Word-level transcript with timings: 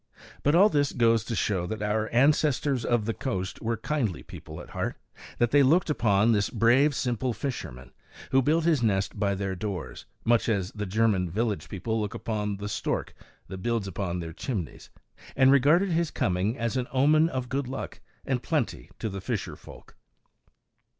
But 0.41 0.55
all 0.55 0.67
this 0.67 0.93
goes 0.93 1.23
to 1.25 1.35
show 1.35 1.67
that 1.67 1.83
our 1.83 2.09
ancestors 2.09 2.83
of 2.83 3.05
the 3.05 3.13
coast 3.13 3.61
were 3.61 3.77
kindly 3.77 4.23
people 4.23 4.59
at 4.59 4.71
heart; 4.71 4.97
that 5.37 5.51
they 5.51 5.61
looked 5.61 5.91
upon 5.91 6.31
this 6.31 6.49
brave, 6.49 6.95
simple 6.95 7.33
fisherman, 7.33 7.91
who 8.31 8.41
built 8.41 8.63
his 8.63 8.81
nest 8.81 9.19
by 9.19 9.35
their 9.35 9.53
doors, 9.55 10.07
much 10.25 10.49
as 10.49 10.71
the 10.71 10.87
German 10.87 11.29
village 11.29 11.69
people 11.69 12.01
look 12.01 12.15
upon 12.15 12.57
the 12.57 12.67
stork 12.67 13.13
that 13.47 13.59
builds 13.59 13.87
upon 13.87 14.19
their 14.21 14.33
chimneys, 14.33 14.89
and 15.35 15.51
regarded 15.51 15.89
his 15.91 16.09
coming 16.09 16.57
as 16.57 16.75
an 16.77 16.87
omen 16.91 17.29
of 17.29 17.47
good 17.47 17.67
luck 17.67 17.99
and 18.25 18.41
plenty 18.41 18.89
to 18.97 19.07
the 19.07 19.21
fisher 19.21 19.55
folk. 19.55 19.95